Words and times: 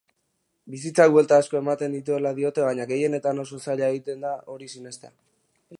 Bizitzak 0.75 1.11
buelta 1.15 1.37
asko 1.43 1.59
ematen 1.59 1.97
dituela 1.97 2.31
diote 2.41 2.65
baina 2.69 2.89
gehienetan 2.93 3.45
oso 3.45 3.61
zaila 3.67 3.91
egiten 3.95 4.27
da 4.29 4.35
hori 4.55 4.73
sinestea. 4.77 5.17